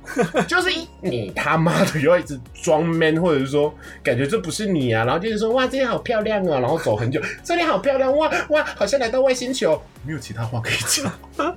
[0.46, 11.12] 就是一你他妈的又要一直装 man，或者是说感觉这不是你啊，然后就是说哇这里好漂亮啊，然后走很久，这里好漂亮哇哇，好像来到外星球，没有其他话可以讲，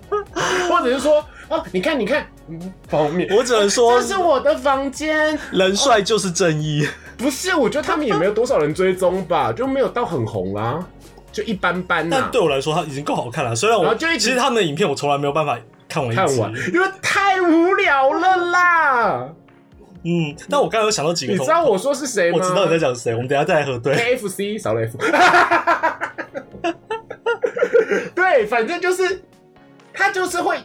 [0.69, 3.27] 或者是说哦你看你看，嗯，方面。
[3.35, 6.87] 我只能说这，是我的房间，人帅就是正义。
[7.17, 10.79] 不是，我觉得他们也没有多少人追踪吧，就没有到很红啦，
[11.31, 13.55] 就一般般呐、但对我来说，他已经够好看了。
[13.55, 15.57] 虽然我其实他们的影片我从来没有办法
[15.89, 19.29] 看完一集看完，因为太无聊了啦。
[20.03, 22.37] 嗯，但我刚刚有想到几个，你知道我说是谁吗？
[22.39, 23.93] 我知道你在讲谁，我们等一下再来核对。
[23.95, 24.97] KFC 少了 F。
[28.15, 29.23] 对，反正就是
[29.93, 30.57] 他就是会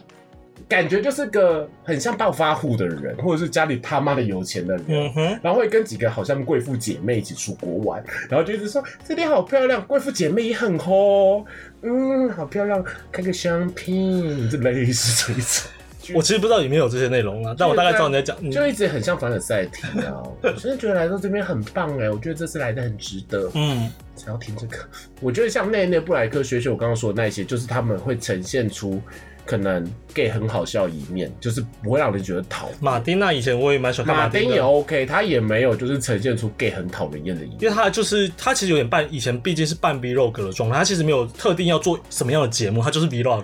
[0.67, 5.11] 感觉就是个很像暴发户的人，或者是家里他妈的有钱的人。
[5.15, 11.45] 嗯，然后会跟几个好像贵妇姐妹一起出国玩，然后就一直说这里好漂亮，贵妇姐妹也很红，
[11.81, 15.71] 嗯，好漂亮，开个香槟，这类似这一种。
[16.13, 18.37] 我其实不知道里面有这些内容啊，但我大概知道你在讲。
[18.39, 20.21] 嗯就一直很像凡尔赛体啊！
[20.43, 23.49] 我真的觉得来到这边很棒哎，我觉得这次来的很值得。
[23.55, 24.77] 嗯，想要听这个，
[25.19, 29.01] 我觉得像内内布莱克学学我刚刚说的那些，就是他们会呈现出
[29.45, 32.77] 可能 gay 很好笑的一面，就是不会让人觉得讨厌。
[32.81, 37.57] 马丁娜以前我也蛮喜欢看马丁也，OK，他也没有就是呈现出 gay 很讨人厌的一面。
[37.61, 43.43] 因为他就是他其实有点半，以前毕竟是半 vlog 的状态，他其实没有特定要做什么样的节目，他就是 vlog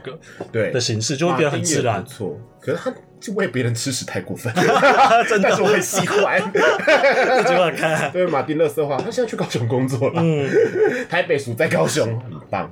[0.51, 2.03] 对的形式，就会变得很自然。
[2.05, 4.51] 错，可是他就喂别人吃屎太过分，
[5.29, 6.41] 真的但是我很喜欢。
[6.41, 8.11] 自己乱看。
[8.11, 10.21] 对，马丁乐色话，他现在去高雄工作了。
[10.23, 10.49] 嗯，
[11.07, 12.69] 台北属在高雄，很棒。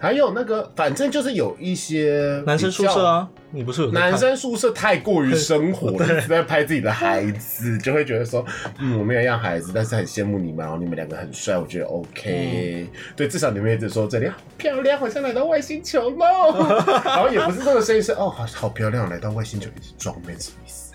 [0.00, 8.44] 还有那个，反正就是有一些男生宿舍啊，你不是有男生宿舍太过于生活 了，一直在拍自己的孩子，就会觉得说，
[8.78, 12.88] 嗯，我没有要孩子，但是很羡慕你们，然后你们两个很帅，我觉得 OK。
[13.14, 16.66] 对，至少你们一直说这里好漂亮，好像来到外星球喽。
[17.04, 20.92] 然后也不是这个声音是哦，好好漂亮，来到外星球一直装妹什么意思？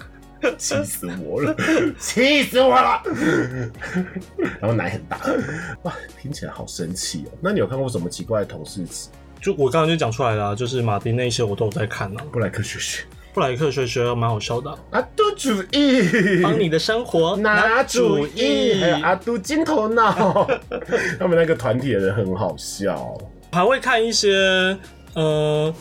[0.58, 1.56] 气死我了，
[2.00, 3.02] 气死我了！
[4.60, 5.20] 然后奶很大，
[5.82, 7.32] 哇，听起来好生气哦。
[7.42, 9.10] 那你有看过什么奇怪的同事词？
[9.42, 12.24] 就我刚刚就讲出来了啊、就是马丁那些我都有在看啊。
[12.32, 13.04] 布莱克学学。
[13.34, 20.48] 布莱克学学蛮好笑的啊、阿杜主义，帮你的生活拿主主意，还有阿杜金头脑，
[21.20, 23.16] 他们那个团体的人很好笑。
[23.52, 24.76] 还会看一些
[25.14, 25.72] 呃，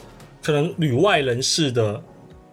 [0.43, 1.99] 可能旅外人士的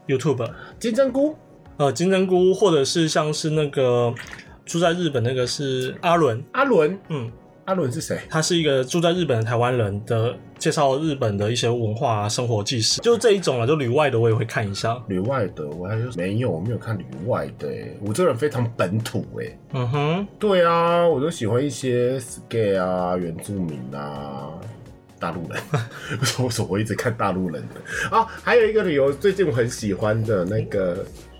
[0.08, 1.36] YouTube，金针菇，
[1.76, 4.13] 呃，金针菇，或者是像是那个
[4.66, 7.30] 住在日本那个是阿伦，阿伦，嗯，
[7.65, 8.19] 阿伦是谁？
[8.30, 15.02] 他是一个住在日本的台湾人的介绍日本的一些文化啊、生活纪实，就这一种了，就旅外的我也会看一下。
[15.08, 19.58] 旅外的，我还是没有，我没有看旅外的欸，我这个人非常本土哎。
[19.73, 24.49] 嗯哼，对啊，我都喜欢一些 gay 啊、原住民啊、
[25.17, 25.62] 大陆人。
[26.19, 28.26] 为什么我我一直看大陆人的啊？
[28.43, 30.95] 还有一个理由，最近我很喜欢的那个，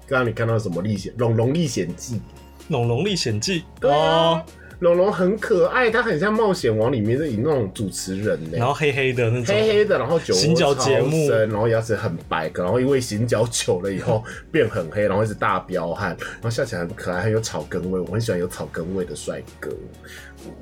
[0.08, 2.16] 刚刚你看到什么历险《龙龙历险记》？
[2.70, 4.42] 《龙龙历险记》对啊哦，，
[4.84, 19.72] 龙龙很可爱，他很像冒险王里面的那种主持人呢、然后黑黑的那种，黑黑的，然后酒窝行脚节目然后牙齿很白，然后因为行脚久了以后变很黑，然后一直大彪悍，然后笑起来很可爱，很有草根味，我很喜欢有草根味的帅哥。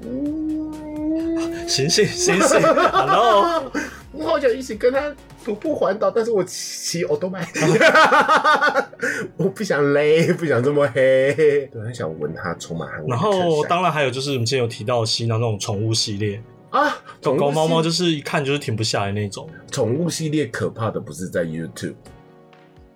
[0.03, 1.10] 嗯，
[1.67, 3.71] 醒醒醒醒，Hello，
[4.11, 7.47] 我好想一起跟他徒步环岛，但是我骑欧多麦，
[9.37, 11.33] 我不想勒，不想这么黑，
[11.71, 13.41] 对，很想闻他充满汗味的然衬衫。
[13.49, 21.95] 后当然还有就是我们之前有提到西南那种宠物系列，啊，狗狗猫猫就就是一看就是停不下来那种，宠物系列可怕的不是在 YouTube，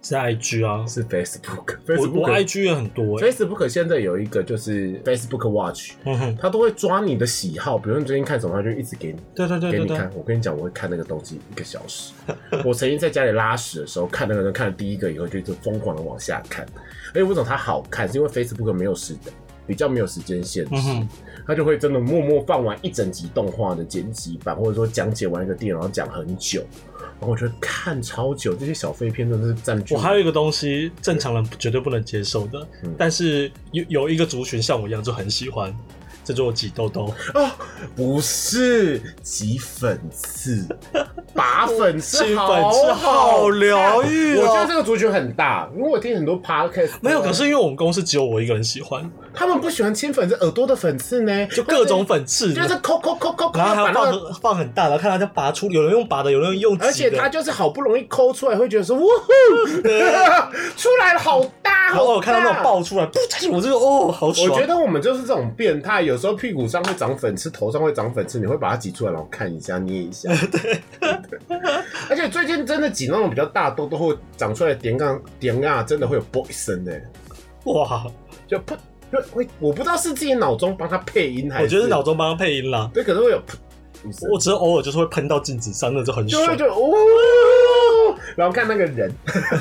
[0.08, 1.78] 是 IG 啊，是 Facebook。
[1.89, 12.13] 我 Facebook 我 IG 也很多哎、Facebook 现在有一个就是 Facebook Watch，嗯，它都会抓你的喜好，比如你最近看什么，它就一直给你对对对给你看。，我跟你讲，我会看那个东西一个小时。
[12.63, 16.63] 我曾经在家里拉屎的时候，看那个人看了第一个以后，就一直疯狂的往下看。
[17.10, 18.08] 而且为什么它好看？
[18.08, 19.15] 是因为 Facebook 没有时
[19.67, 21.10] 比较没有时间限制嗯哼，
[21.47, 26.63] 它就会真的默默放完一整集动画的剪辑版，或者说讲解完一个电影，然后讲很久。
[27.17, 32.93] 然后我觉得看超久，这些小废片真的是占据我还有一个东西，正常人绝对不能接受的，嗯。
[32.97, 35.73] 但是有有一个族群像我一样就很喜欢，
[36.25, 37.06] 这就挤痘痘。
[37.34, 37.56] 啊，
[37.95, 40.67] 不是挤粉刺，
[41.34, 44.41] 拔粉刺粉刺好疗愈哦。
[44.41, 54.04] 我觉得这个族群很大，因为我听很多 podcast 没有，可是因为我们公司只有我一个人喜欢，他们不喜欢亲粉刺，耳朵的粉刺呢，就各种粉刺，就是抠抠抠抠抠，然后还要
[54.39, 54.45] 放。
[54.45, 59.82] 放很大，然后看他就拔出，有人用拔的，有人用挤的，而且他就是好不容易抠出来，会觉得说，哇呼，
[60.78, 64.48] 出来了，好大，然后我看到那种爆出来，噗我这个哦，好爽。
[64.48, 70.30] 我觉得我们就是这种变态，有时候屁股上会长粉刺，头上会长粉刺，你会把它挤出来，然后看一下、捏一下。
[70.52, 70.80] 对，
[72.10, 76.91] 而且最近真的挤那种比较大痘痘会长出来的点杠点啊，真的会有啵一声呢，
[77.65, 78.06] 哇，
[78.48, 78.76] 就噗，
[79.15, 82.89] 就会我不知道是自己脑中帮他配音还是，我觉得是脑中帮他配音啦。
[82.93, 83.56] 对，可能会有噗
[84.32, 86.43] 我只是偶尔就是会喷到镜子上，那就很爽
[88.36, 89.12] 然后看那个人，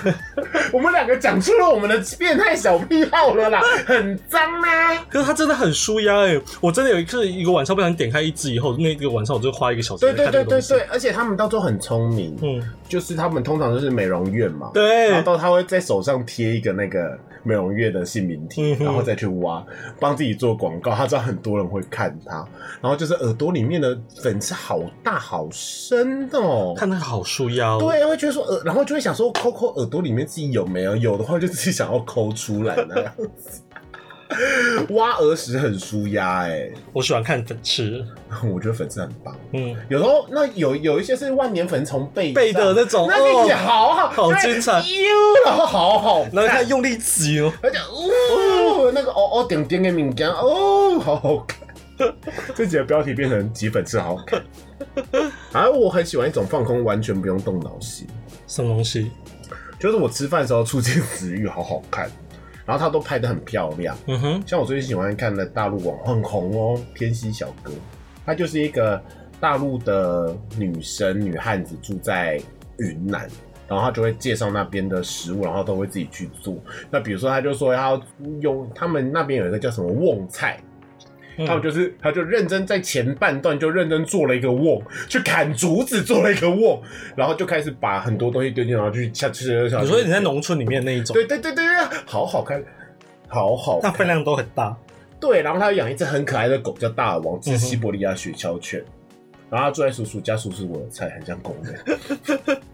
[0.72, 4.94] 我们两个讲出了我们的变态小癖好了啦，很脏啊。
[5.08, 6.40] 可是他真的很舒压哎！
[6.60, 10.24] 我真的有一次一个晚上不小心点开一支以后，那个晚上我就花一个小时对对。
[10.30, 19.62] 对对对，而且他们到最后很聪明，嗯，就是他们通常都是美容院嘛，对然后到他会在手上贴一个那个美容院的姓名题，嗯哼然后再去挖，
[20.00, 20.92] 帮自己做广告。
[20.92, 22.46] 他知道很多人会看他，
[22.80, 26.74] 然后就是耳朵里面的粉刺好大好深哦。
[26.76, 27.78] 看那个好舒压哦。
[27.80, 33.60] 对，会觉得说耳，然后就会想说抠抠耳朵里面自己有没有，有的话就自己想要抠出来那样子。
[34.90, 38.04] 挖耳屎很舒压哎，我喜欢看粉刺。
[38.52, 39.36] 我觉得粉刺很棒。
[39.52, 44.84] 嗯，有时候那有有一些是万年粉从背背的那种那个也哦好好，好精彩哟，
[45.44, 47.52] 然后好好看，然后看用力挤哦。
[47.62, 51.58] 而且哦，那个哦哦点点的敏感哦，好好看。
[52.56, 54.42] 这集的标题变成挤粉刺好好看。
[55.52, 58.08] 而 我很喜欢一种放空，完全不用动脑戏，
[58.46, 59.10] 什么东西？
[59.78, 62.10] 就是我吃饭的时候出现食欲，好好看。
[62.66, 67.70] 然后他都拍的很漂亮，嗯哼，像我最近喜欢看的大陆网很红哦，《天溪小哥》，
[68.24, 68.98] 他就是一个
[69.38, 72.40] 大陆的女生女汉子，住在
[72.78, 73.28] 云南，
[73.68, 76.56] 然后他就会介绍那边的食物，然后都会自己去做。
[76.90, 78.00] 那比如说，他就说要
[78.40, 80.58] 用他们那边有一个叫什么瓮菜。
[81.36, 86.80] 嗯他们就是，他就认真在前半段就认真做了一个瓮，去砍竹子做了一个瓮，
[87.16, 89.62] 然后就开始把很多东西丢进，然后去下吃。
[89.64, 92.62] 你说你在农村里面那一种，对对对对对，好好看，
[93.28, 93.90] 好好看。
[93.90, 94.76] 那分量都很大。
[95.20, 98.84] 对，然后他养一只很可爱的狗，叫大王，是西伯利亚雪橇犬。
[99.54, 101.80] 然后他住在叔叔家，叔叔我的菜，很像公人。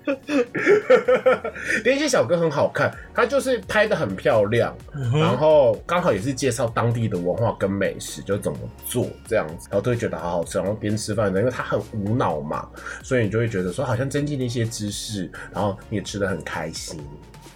[1.85, 12.67] 连接小哥很好看，他就是拍的很漂亮，嗯，然后刚好也是介绍当地的文化跟美食，就怎么做这样子，然后都会觉得好好吃，然后边吃饭的，因为他很无脑嘛，
[13.03, 16.99] 所以你就会觉得说好像增进了一些知识，然后你也吃的很开心，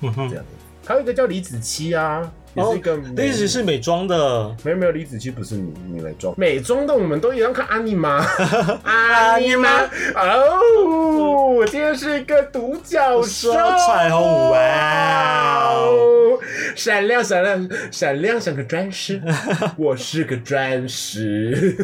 [0.02, 0.50] 嗯哼这，样子。
[0.86, 8.24] 还有一个叫李子柒啊，也是一个美，那只是美妆的，没有没有，李子柒不是你你美妆，美妆的我们都一样看安妮吗？
[8.84, 9.68] 安妮吗？
[10.14, 16.38] 哦，我今天是一个独角兽，彩虹哇哦，
[16.76, 19.20] 闪亮闪亮闪亮像个钻石，
[19.76, 21.76] 我是个钻石。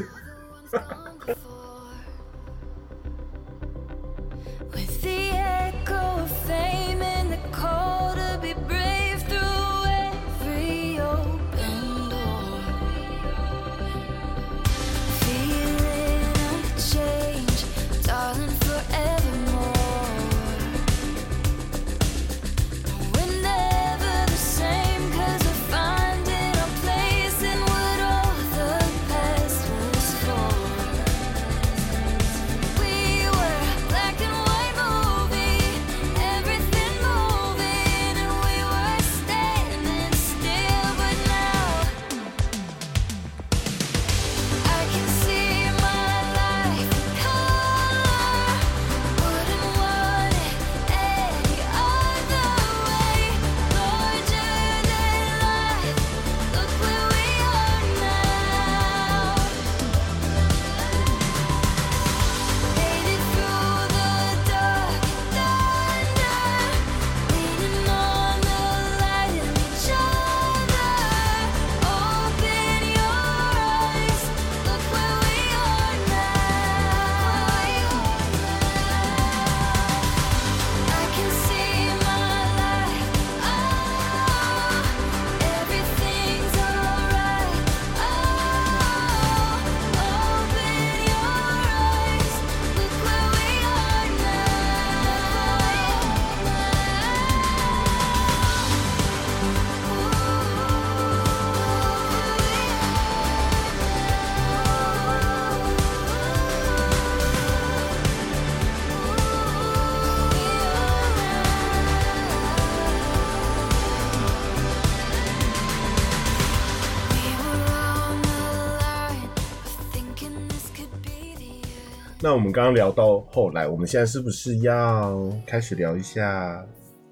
[122.30, 126.64] 那我们刚刚聊到后来，我们现在是不是要开始聊一下，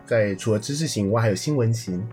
[0.07, 2.09] 在除了知识型以外，还有新闻型？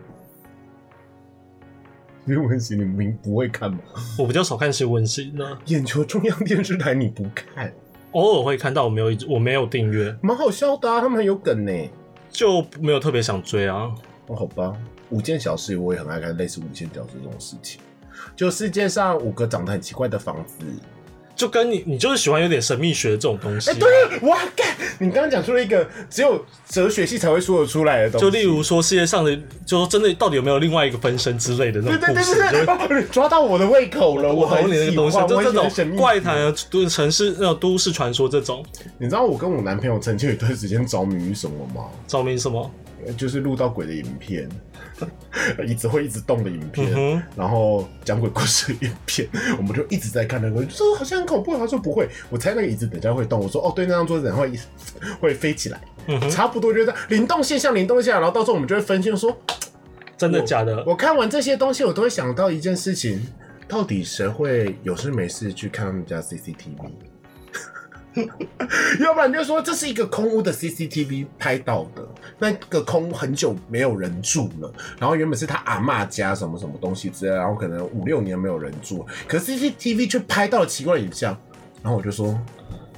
[2.26, 3.78] 新闻型你们不会看吗？
[4.18, 7.72] 我比较少看新闻型呢，眼球中央电视台你不看，
[8.14, 11.72] 偶尔会看到，我没有我没有订阅，蛮好笑的啊，他们很有梗呢。
[12.32, 13.94] 就没有特别想追啊。
[14.26, 14.76] 哦，好吧，
[15.12, 17.80] 五件小事我也很爱看，类似五件小事这种事情。
[18.36, 20.66] 就世界上五个长得很奇怪的房子。
[21.36, 23.78] 就跟你，你就是喜欢有点神秘学的这种东西、哎、啊。
[23.80, 24.68] 对，哇，干！
[25.00, 28.26] 你刚刚讲出了一个只有哲学系才会说得出来的东西。
[28.26, 38.66] 就例如说世界上的，就说真的到底有没有另外一个分身之类的那对对对种故事，对对，哦你抓到我的胃口了，我很懂你那个东西喜欢，，就这种怪谈啊，都城市那种都市传说这种，
[38.98, 41.86] 你知道我跟我男朋友曾经有一段时间着迷于什么吗？
[42.08, 42.72] 着迷什么？
[43.14, 44.50] 就是录到鬼的影片，
[45.68, 49.28] 椅子会一直动的影片，嗯然后讲鬼故事的影片，
[49.58, 51.58] 我们就一直在看那个，就说好像很恐怖。
[51.58, 53.40] 他说不会，我猜那个椅子等下会动。
[53.40, 54.52] 我说哦，对，那张桌子然后会
[55.22, 58.22] 会飞起来，嗯差不多就是灵动现象，灵动现象。
[58.22, 59.36] 然后到时候我们就会分析说，
[60.18, 60.84] 真的假的？
[60.86, 63.22] 我看完这些东西，我都会想到一件事情：
[63.68, 66.92] 到底谁会有事没事去看他们家 CCTV？
[69.02, 72.08] 要不然就说这是一个空屋的 CCTV 拍到的，
[72.40, 81.38] 那个空屋很久没有人住了，然后原本是他阿妈家什么什么东西之类，然后可能五六年没有人住，可是 CCTV 却拍到了奇怪影像，
[81.82, 82.40] 然后我就说。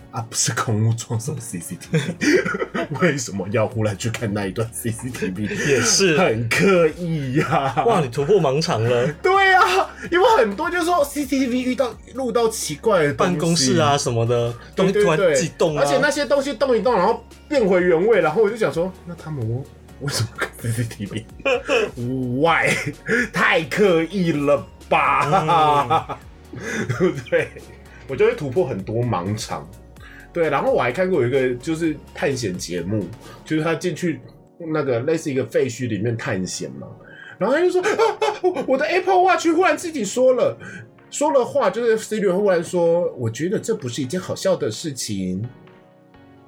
[0.10, 5.42] 啊，不是空屋装什么 CCTV，为什么要忽然去看那一段 CCTV？
[5.70, 9.06] 也是很刻意呀、哇，你突破盲场了，
[10.12, 19.46] 因为很多就是说 CCTV 遇到录到奇怪的办公室啊，什么的东西突然对对对，自己动啊，而且那些东西动一动，然后变回原位，然后我就想说，那他们
[20.02, 22.70] 为什么看 CCTV？Why？
[23.34, 26.18] 太刻意了吧？
[27.00, 27.50] 对不 对？
[28.08, 29.68] 我就会突破很多盲场。
[30.32, 33.06] 对，然后我还看过有一个就是探险节目，
[33.44, 34.20] 就是他进去
[34.72, 36.88] 那个类似一个废墟里面探险嘛，
[37.38, 40.58] 然后他就说啊啊，我的 Apple Watch 忽然自己说了
[41.10, 45.48] 说了话，就是 Siri 忽然说，我觉得这不是一件好笑的事情。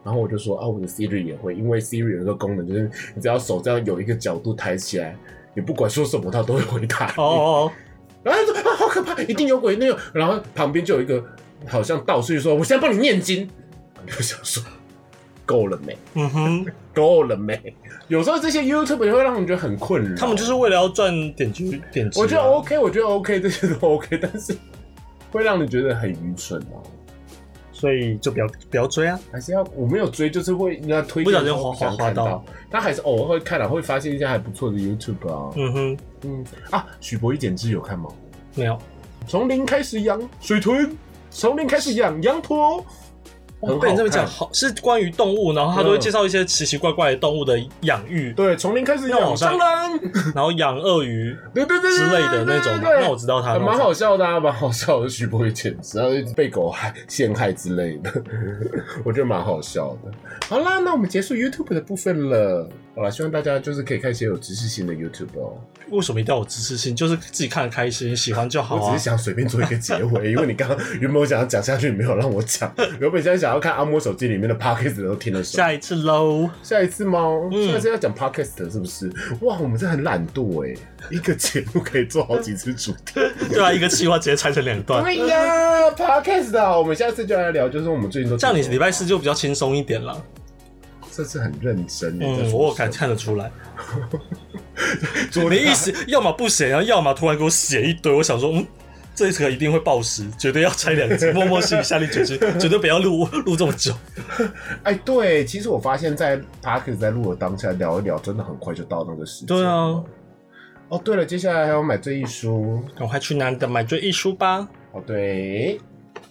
[0.03, 5.15] 然后我就说啊，我的 Siri 也会，因为 Siri 有一个功能，就是你只要手这样有一个角度抬起来，
[5.53, 7.13] 你不管说什么，它都会回答。
[7.17, 7.71] 哦哦，
[8.23, 9.97] 然后他说啊，好可怕，一定有鬼，那种。
[10.13, 11.23] 然后旁边就有一个
[11.67, 13.49] 好像道士说，我现在帮你念经。
[14.01, 14.63] 我就想说，
[15.45, 15.97] 够了没？
[16.15, 17.75] 嗯哼，够了没？
[18.09, 20.17] 有时候这些 YouTube 也会让人觉得很困扰。
[20.17, 24.53] 他们就是为了要赚点击点击啊，我觉得 OK，我觉得 OK，这些都 OK， 但是
[25.31, 26.75] 会让你觉得很愚蠢啊。
[27.71, 35.53] 所以就不要不要追啊，还是要我没有追，就是会人家推荐不小心滑滑滑到到，但还是偶尔会看了，会发现一些还不错的 YouTube 啊。
[35.55, 38.09] 嗯哼，嗯啊，许博一剪枝有看吗？
[38.55, 38.77] 没有，
[39.27, 40.93] 从零开始养水豚，
[41.29, 42.83] 从零开始养羊驼。
[43.61, 49.99] 很好被你这么讲，好是关于动物，然后他都会介绍一些奇奇怪怪的动物的养育，对，从零开始养那我好像蟑螂，
[50.35, 55.09] 然后养鳄鱼 对对对对之类的那种那我知道他还蛮好笑的啊，蛮好笑的。
[55.09, 58.11] 徐博一剪枝，然后被狗害陷害之类的，
[59.03, 60.11] 我觉得蛮好笑的。
[60.47, 62.69] 好啦，那我们结束 YouTube 的部分了。
[62.95, 65.57] 好啦，希望大家就是可以看一些有知识性的 YouTube 哦。
[65.91, 66.95] 为什么一定要有知识性？
[66.95, 69.03] 就是自己看得开心，喜欢就好啊我只是。
[69.03, 72.71] 想随便做一个结尾，因为你刚刚原本我想要讲下去，你没有让我讲。
[72.99, 75.57] 原本现在想要看阿莫手机里面的 podcast 都听得熟。
[75.57, 77.19] 下一次喽，下一次吗？
[77.51, 79.09] 嗯下一次要讲 podcast 是不是？
[79.41, 80.75] 哇，我们这很懒惰哎，
[81.09, 83.19] 一个节目可以做好几次主题。
[83.49, 90.21] 对啊，一个计划直接拆成两段，对呀，podcast 啊，我们下次就来聊，就是我们最近都这样你礼拜四就比较轻松一点了。
[91.11, 92.17] 这次很认真。
[92.21, 93.51] 嗯，说我有看看得出来，
[95.31, 98.65] 昨天你意思要么不写，然后要么突然给我写一堆，我想说，嗯，
[99.13, 103.93] 这一个一定会爆时，绝对要拆两集， 默默心里下定决心，绝对不要录录这么久。
[104.83, 109.47] 哎，对，其实我发现，在 podcast 在录的当下聊一聊，真的很快就到那个时间。
[109.47, 110.01] 对啊。
[110.89, 112.83] 哦，对了，接下来还要买这一书。
[112.97, 114.67] 赶快去拿你的买追一书吧。
[114.91, 115.79] 哦，对，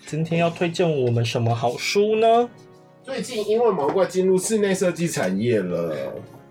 [0.05, 2.49] 今天要推荐我们什么好书呢？
[3.05, 5.94] 最近因为毛怪进入室内设计产业了，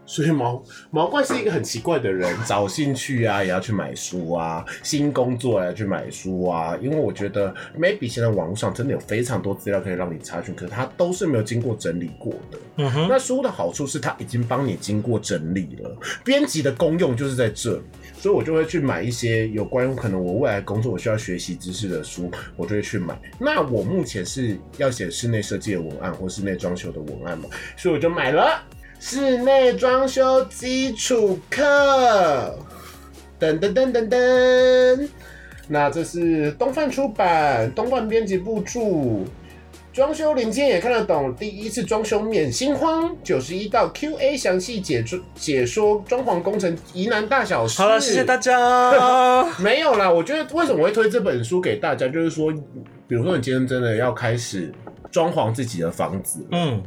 [0.08, 6.76] 所以毛毛怪是一个很奇怪的人，找兴趣啊也要去买书啊，新工作也要去买书啊。
[6.82, 12.58] 因为我觉得 maybe 现在网络上真的有非常多资料可以让你查询，可是它都是没有经过整理过的。
[12.78, 17.82] 嗯哼，那书的好处是它已经帮你经过整理了，编辑的功用就是在这里，
[18.18, 23.20] 所以我就会去买一些有关于可能我未来工作我需要学习知识的书，我就会去买。
[23.38, 28.64] 那我目前是要写室内设计的文案或室内装修的文案嘛，所以我就买了
[29.10, 31.64] 室内装修基础课，
[33.40, 35.08] 噔噔噔噔噔。
[35.70, 38.82] 那这是东贩出版，东贩编辑部著。
[39.94, 47.82] 装修零件也看得懂，第一次装修免心慌，九十一道 Q&A 详细解说解说装潢工程疑难大小事。
[47.82, 49.42] 好了，谢谢大家。
[49.58, 52.52] 没有啦，我觉得为什么会推这本书给大家，就是说，
[53.08, 54.70] 比如说你今天真的要开始
[55.10, 56.84] 装潢自己的房子，嗯，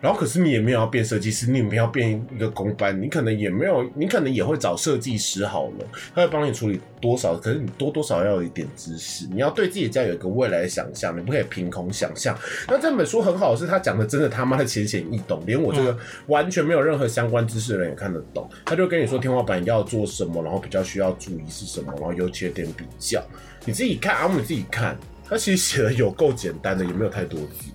[0.00, 12.34] 然后可是你也没有要变设计师，你也没有要变一个工班，你可能也没有，你可能也会找设计师好了，他会帮你处理多少，可是你多多少要有一点知识，你要对自己家有一个未来的想象，你不可以凭空想象。
[12.66, 15.96] 那这本书很好，是他讲的真的他妈的浅显易懂，连我这个
[16.28, 18.48] 完全没有任何相关知识的人也看得懂。
[18.64, 23.22] 他就跟你说天花板要做什么，然后比较需要注意是什么，然后优缺点比较，
[23.66, 24.96] 你自己看，阿姆你自己看，
[25.28, 27.70] 他其实写的有够简单的，也没有太多字。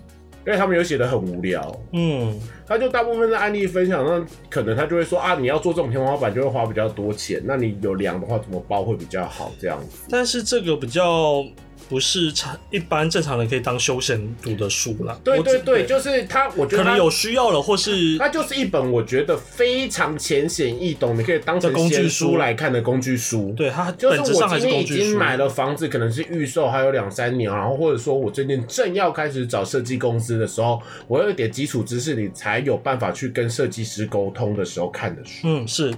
[0.46, 10.06] 因为他们有写的很无聊，嗯，他就大部分的案例分享，那可能他就会说啊，你要做这种天花板就会花比较多钱，那你有量的话怎么包会比较好这样子。
[10.08, 11.44] 但是这个比较
[11.88, 15.16] 不是常一般正常人可以当休闲读的书啦。
[15.22, 23.54] 对对对，就是他，我觉得他可能有需要了，或是它就是一本我觉得非常浅显易懂，你可以当成工具书书来看的工具书。
[23.56, 24.96] 对它就是我今天已。
[24.96, 35.40] 经买了房子，可能是预售还有两三年，然后或者说我最近正要开始找设计公司的时候，我有一点基础知识，你才有办法去跟设计师沟通的时候看的书。
[35.44, 35.92] 嗯，是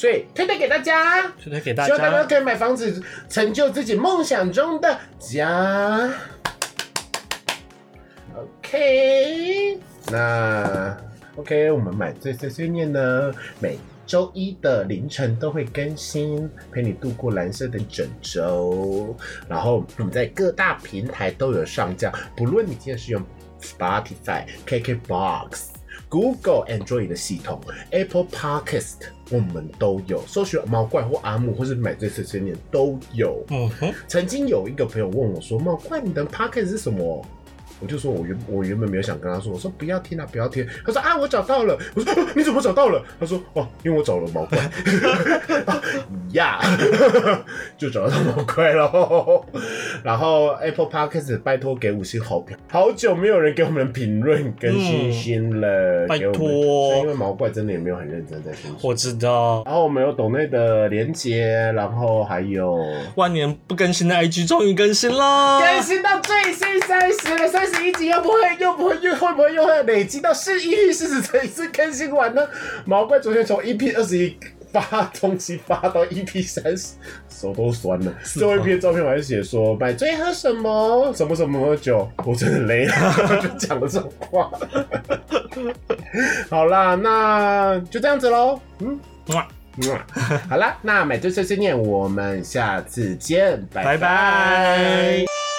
[0.00, 1.28] 所以推荐给大家。
[1.38, 2.26] 推荐给大家希望大家家。
[2.26, 6.10] 可以买房子，成就自己梦想中的家。
[8.34, 9.78] OK，
[10.10, 10.96] 那
[11.36, 19.14] OK，我们买醉碎碎念呢，每周一的凌晨都会更新，陪你度过蓝色的整周。
[19.46, 23.22] 然后我们在各大平台都有上架，不论你今天是用
[23.60, 25.79] Spotify、KKBox。
[26.10, 27.60] Google Android 的系统
[27.92, 28.96] ，Apple Podcast
[29.30, 33.42] 我们都有，搜寻毛怪或阿木或是买醉碎碎念都有。
[33.50, 37.24] 嗯哼，曾经有一个朋友问我说：“毛怪，你的 Podcast 是什么？”
[37.80, 40.66] 我就说我原我原本没有想跟他说，我说不要听啊，不要听。
[40.84, 41.76] 他说啊，我找到了。
[41.94, 43.02] 我说、哦 你怎么找到了？
[43.18, 44.58] 他说哦，因为我找了毛怪。
[46.32, 46.60] 呀，
[47.76, 49.44] 就找到毛怪喽。
[50.04, 56.46] 然后 Apple Podcast 拜托给五星好评，好久没有人给我们评论跟星星了，拜托
[56.98, 58.74] 因为毛怪真的也没有很认真在听。
[58.82, 59.62] 我知道。
[59.64, 62.78] 然后我们有抖内的连接，然后还有
[63.16, 72.46] 万年不更新的 IG 终于更新了，更新到最新三十了，三十一集又不会又不会又会不会又会累积到是 EP 四十这一次更新完呢？
[72.84, 74.36] 毛怪昨天从 EP 二十一
[74.72, 74.80] 发
[75.20, 76.94] 东西发到 EP 三十，
[77.28, 78.12] 手都酸了。
[78.22, 84.50] 最后一篇照片我还写说买醉喝什么什么什么酒，我真的累了， 就讲了这种话。
[86.48, 88.60] 好啦，那就这样子喽。
[88.80, 88.98] 嗯。
[90.48, 95.49] 好啦，那买醉碎碎念，我们下次见，拜拜拜。